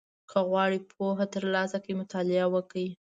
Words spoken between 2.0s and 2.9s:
مطالعه وکړه.